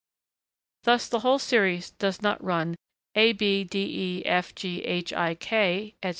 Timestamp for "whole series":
1.19-1.91